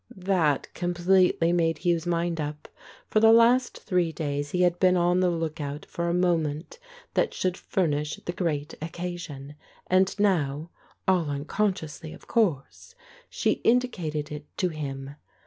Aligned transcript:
That 0.15 0.73
completely 0.73 1.53
made 1.53 1.85
Hugh's 1.85 2.07
mind 2.07 2.41
up. 2.41 2.67
For 3.11 3.19
the 3.19 3.31
last 3.31 3.77
three 3.83 4.11
days 4.11 4.49
he 4.49 4.63
had 4.63 4.79
been 4.79 4.97
on 4.97 5.19
the 5.19 5.29
look 5.29 5.61
out 5.61 5.85
for 5.85 6.09
a 6.09 6.11
moment 6.15 6.79
that 7.13 7.35
should 7.35 7.55
furnish 7.55 8.15
the 8.25 8.31
great 8.33 8.73
occasion; 8.81 9.53
and 9.85 10.19
now 10.19 10.71
(all 11.07 11.29
unconsciously, 11.29 12.13
of 12.13 12.25
course) 12.27 12.95
she 13.29 13.61
indicated 13.63 14.31
it 14.31 14.47
to 14.57 14.69
him. 14.69 15.17